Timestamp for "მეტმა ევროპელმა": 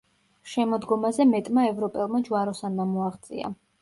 1.33-2.23